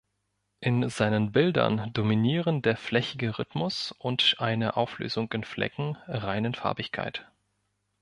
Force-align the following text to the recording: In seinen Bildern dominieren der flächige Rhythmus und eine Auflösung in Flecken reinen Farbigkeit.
In 0.61 0.89
seinen 0.89 1.31
Bildern 1.31 1.93
dominieren 1.93 2.63
der 2.63 2.75
flächige 2.75 3.37
Rhythmus 3.37 3.91
und 3.91 4.35
eine 4.39 4.75
Auflösung 4.75 5.31
in 5.31 5.43
Flecken 5.43 5.95
reinen 6.07 6.55
Farbigkeit. 6.55 7.29